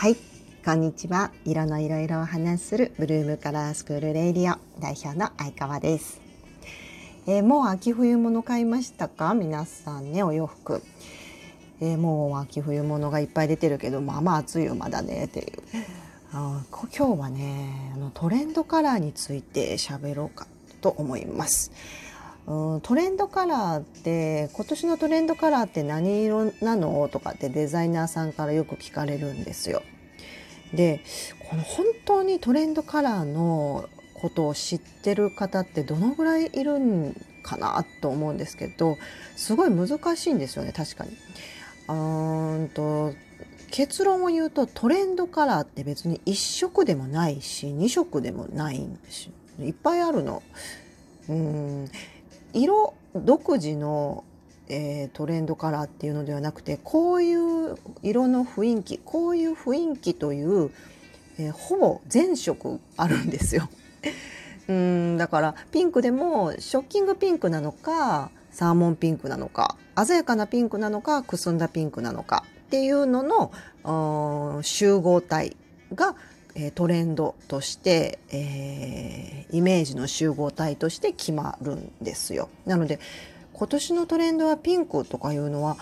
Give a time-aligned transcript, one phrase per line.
[0.00, 0.16] はい。
[0.64, 1.32] こんにちは。
[1.44, 4.56] 色のいろいろを話するブルームカラースクールレイディオ。
[4.80, 6.20] 代表の相川です、
[7.26, 9.34] えー、もう秋冬物買いましたか？
[9.34, 10.84] 皆さんねお洋服、
[11.80, 15.24] えー、もう秋冬物がいっぱい出てるけどまあまあ暑いよまだね。
[15.24, 15.46] っていう。
[16.32, 16.62] あ
[16.96, 20.46] 今日はねあのトレンドカラーについて喋ろうか
[20.80, 21.72] と思います。
[22.48, 27.06] うんトレンドカラーって今年のトレンドカラーって何色なの？
[27.12, 29.82] とかってデザイナーさんからよく聞かれるんですよ。
[30.72, 31.02] で
[31.50, 38.96] この本当にトレンドカラーのことを知ってる方ってどのぐらいいるんかなと思うんですけど
[39.36, 41.10] すごい難しいんですよね確かに。
[41.88, 43.12] うんと
[43.70, 49.32] 結論を言うとトレンドカラーって別に1色でもないし2色でもないんですよ
[49.66, 50.42] いっぱいあるの。
[51.28, 51.90] うん
[52.52, 54.24] 色独自の、
[54.68, 60.70] えー、トレンドカラーっていうのではなくてこういう色の雰囲気こういう雰囲気という、
[61.38, 63.68] えー、ほぼ全色あるんですよ。
[64.68, 75.56] うんだからピンクでもショッキングピンクなのかサーモンピンクなのか鮮やかなピンクなのかくすんだピンクなのかっていうのの集合体
[75.94, 76.16] が
[76.74, 82.48] トレンドとして、えー、イメージの集合体として決まるんですよ。
[82.66, 82.98] なので
[83.52, 85.76] 今年のトレンドはピンクとかいうのは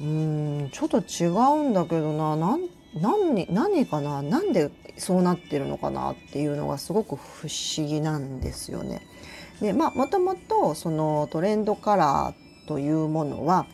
[0.00, 9.02] うんちょっと違うんだけどな何何何かななんでそうなってるのかなっていうのがすごく不思議なんですよね。
[9.60, 13.66] でまあもともとそのトレンドカラーというものは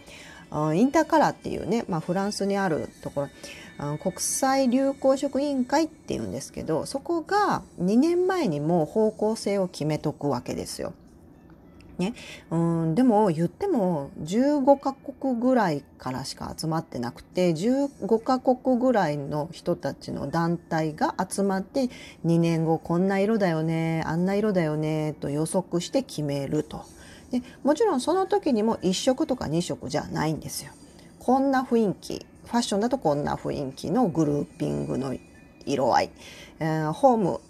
[0.75, 3.29] インターカラーっていうね、まあ、フランスにあるところ
[3.79, 10.93] あの国際流行色委員会っていうんですけどそこが2年前にもう方向性を決めとくわけですよ。
[11.99, 12.13] ね、
[12.51, 21.85] うんでも言っても15カ国ぐらいからしか集まってなくて15カ国ぐらいの人たちの団体が集まって
[22.27, 26.85] 2年後こんな色だよねあんな色だよねと予測して決めると
[27.31, 30.73] でもちろんその時にも1色とか2色じゃないんですよ。
[31.21, 35.17] こんな雰囲気ファッションだとこんな雰囲気のグルーピングの
[35.67, 36.11] 色合い、
[36.61, 37.41] えー、ホーム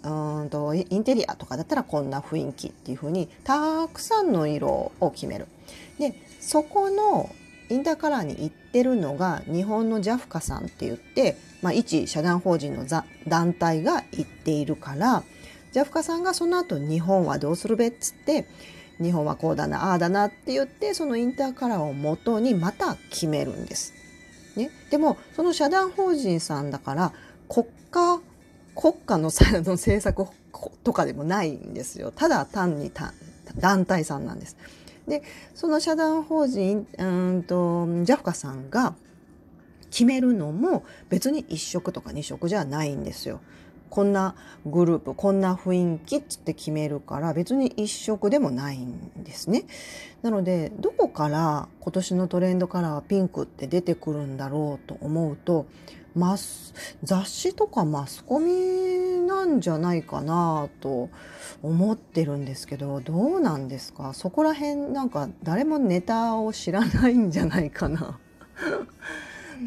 [0.41, 5.47] うんとインテリアとかだったらこんな雰囲気っていう風にたくさんの色を決める。
[5.99, 7.29] でそこの
[7.69, 12.85] インターカラーに行ってるのが日本のジャフカさんって言って、まあ、一社団法人の
[13.27, 15.23] 団体が行っているから
[15.71, 18.45] ジャフカさんがその後日本はどうするべっつって
[19.01, 23.93] 日本はこうだなああだなって言ってそのインターカラーをもとにまた決めるんです。
[24.55, 27.13] ね、でもその社団法人さんだから
[27.49, 28.19] 国家
[28.75, 29.31] 国家の
[29.63, 30.25] の政策
[30.83, 32.91] とかでもないんですよただ単に
[33.57, 34.57] 団体さんなんです。
[35.07, 35.21] で
[35.53, 38.95] その社団法人うんとジャフカさんが
[39.91, 43.39] 決めるのも別に1色とか2色じゃないんですよ。
[43.95, 44.35] こんな
[44.65, 49.63] グループこんな雰囲気っつって決めるから別に一色でもないんですね。
[50.21, 55.65] なのでどこから今年のトレンドカラーピンクって出てくるんだろうと思うと
[56.13, 56.73] マス
[57.03, 58.51] 雑誌とかマスコミ
[59.25, 61.09] なんじゃないかなと
[61.63, 64.11] 思ってるんですけどどうなんですか？
[64.13, 68.19] そこら辺なんか誰もネタを知らないんじゃないかな。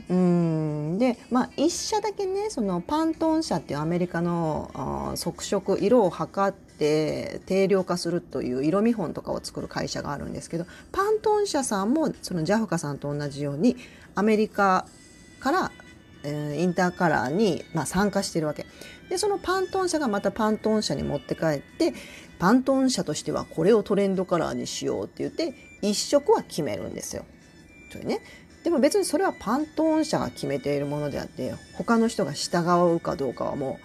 [0.09, 0.99] うん。
[0.99, 13.77] でまあ1社だけねそのパントン社っていうアメリカの測色色を測って定量化するという色見本とかを作る会社があるんですけどパントン社さんもそのジャフカさんと同じように
[14.15, 14.87] アメリカ
[15.41, 15.73] から、
[16.25, 18.67] え、インターカラーに、まあ、参加してるわけ。
[19.09, 21.95] でそのパントン社がまたパントン社に持って帰って
[22.39, 27.25] パントン社としてはこれをトレンドカラーにしようって言って一色は決めるんですよ。
[27.91, 28.21] それね。
[28.69, 32.59] でも別にそれはパントーン社が決めているものであって他の人が従
[32.95, 33.79] うかどうかはも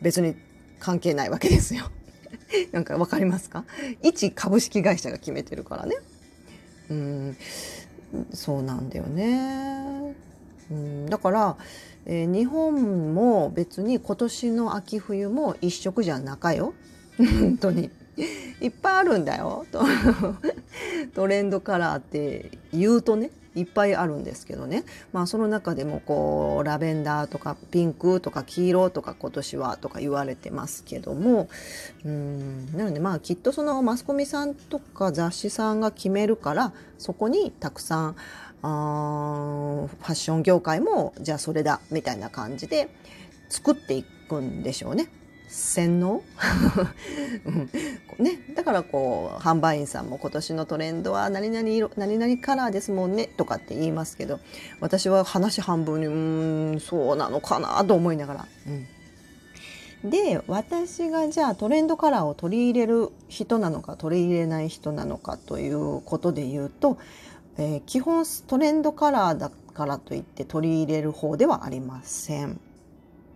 [0.00, 0.34] う別に
[0.78, 1.90] 関係ないわけですよ。
[2.72, 3.66] なんか分かりますか？
[4.02, 5.94] 一株式会社が決めてるからね。
[6.90, 7.36] うん
[8.32, 10.16] そうなんだよね。
[10.70, 11.58] うんだから、
[12.06, 16.72] えー、日本も別に今年の秋冬も一色じゃなかよ。
[17.18, 17.90] 本当に。
[18.62, 19.66] いっぱいあるんだよ。
[21.14, 23.30] トレンドカラーって言うとね。
[23.54, 31.48] いっぱいあるんですけどね、まあ、その中でもこうラベンダーとかピンクとか黄色とか今年はとか言われてますけども。
[32.04, 32.76] うん。
[32.76, 38.16] なのでまあきっとそのマスコミさんとか雑誌さんが決めるからそこにたくさん
[38.62, 42.88] あファッション業界もじゃあそれだみたいな感じで
[43.48, 45.08] 作っていくんでしょうね。
[45.50, 46.22] 洗脳？
[48.18, 54.38] ねだからこう販売員さんも今年のトレンドは何々色何々カラーですもんねとかって言いますけど
[54.80, 58.46] 私は話半分にうんそうなのかなと思いながら。
[58.68, 58.86] うん
[60.02, 66.96] で私がじゃあトレンドカラーを取り入れる人なのか取り入れない人なのかということで言うと、
[67.58, 72.58] えー、基本トレンドカラーだからといって取り入れる方ではありません。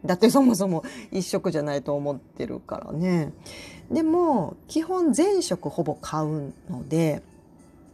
[0.04, 3.32] だってそもそも一色じゃないと思ってるからね。
[3.90, 7.22] でも基本全色ほぼ買うので、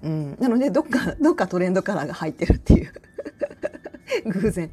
[0.02, 2.92] うん、なのでどっかどっかトレンドカラーが入ってるっていう
[4.26, 4.70] 偶然。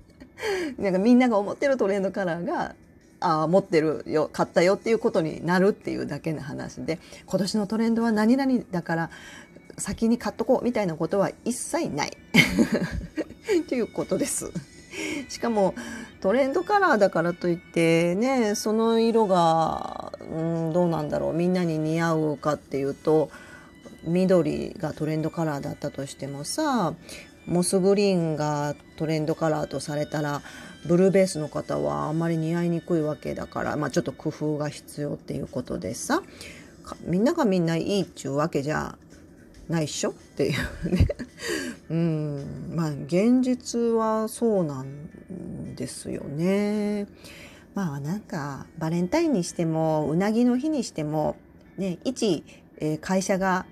[0.77, 2.75] なんかみんなが思ってるトレンドカラーが
[3.19, 9.09] あ持ってるよ買ったよっていうことになるっていうだけの話で今年のトレンドは何々だから
[9.77, 12.17] 先に買っとこうみたいなことは一切ない
[13.67, 14.51] ということです。
[15.29, 15.75] しかも
[16.21, 23.29] トレンドカラーだからといってねその色が、うん、どうなんだろうみんなに似合うかっていうと
[24.03, 26.93] 緑がトレンドカラーだったとしてもさ
[27.45, 30.41] モスグリーンがトレンドカラーとされたら
[30.85, 36.21] ブルーベースの方はあんまり似合いにくいわけだから、まあ、ちょっと工夫が必要っていうことでさ
[37.03, 38.97] みんながみんないいっちゅうわけじゃ
[39.69, 40.11] ないっしょ？
[40.11, 40.53] ってい
[40.85, 41.07] うね。
[41.89, 42.73] うん。
[42.75, 47.07] まあ現実はそうなんですよね。
[47.73, 51.35] まあなんかバレンタインにしてもうなぎの日にしても
[51.77, 52.43] ね一、
[52.79, 53.65] えー、会社が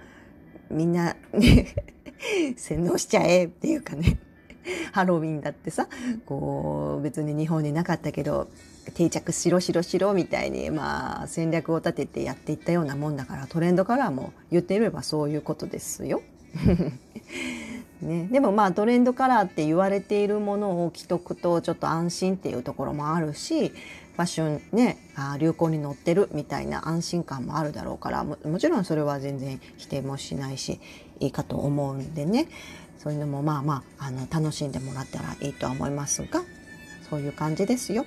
[0.69, 1.75] みんなね
[2.57, 4.19] 洗脳しちゃえっていうかね。
[4.92, 5.88] ハロウィンだってさ
[6.26, 8.48] こう別に日本になかったけど
[8.94, 16.22] 定着しろしろしろみたいにまあ戦略を立ててやっていったようなもんだからトレンドカラーも言ってみればそういうことですよ。
[18.02, 30.80] ね、でもまあトレンドカラーって言われているものを着とくとちょっと安心っていうところもあるしファッションねあ流行に乗ってるみたいな安心感もあるだろうからもちろんそれは全然否定もしないし
[31.20, 32.48] いいかと思うんでね
[32.97, 36.42] そういうのもまあまああの楽しんでもらったらいいとは思いますが
[37.09, 38.06] そういう感じですよ。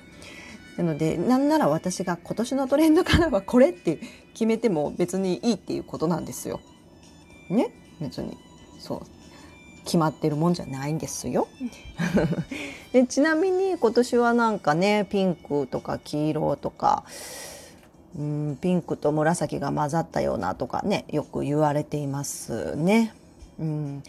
[0.77, 3.99] なのでなんなら私が今年のトレンドカラーはこれって
[4.33, 6.61] 決めても別にいいっていうことなんですよ。
[7.49, 7.71] ね？
[7.99, 8.37] 別に
[8.79, 9.01] そう
[9.83, 11.47] 決まってるもんじゃないんですよ。
[12.93, 17.03] でちなみに今年はなんかねピンクとか黄色とか
[18.17, 23.13] うんピンクと紫が混ざったようなとかねよく言われていますね。
[23.59, 24.03] うん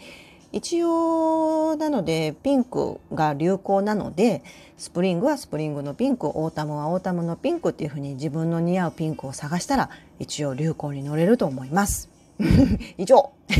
[0.51, 4.43] 一応なのでピンクが流行なので
[4.77, 9.89] スプリングはスプリングのピンクオータムはオータムのピンクっていうふうに自分の似合うピンクを探したら
[10.19, 12.09] 一応流行に乗れると思います。
[12.97, 13.31] 以上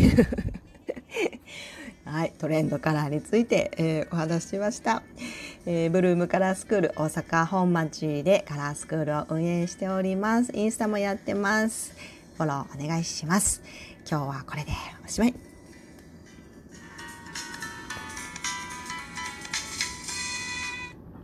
[2.06, 5.04] はい、トレンドカラーについて、えー、お話ししました、
[5.66, 10.52] えー、ブルームカラースクール大阪本町でカラースクールを運営しております。
[10.54, 11.94] インスタもやってます。
[12.38, 13.62] フォローお願いします。
[14.10, 14.72] 今日はこれで
[15.06, 15.50] おしまい。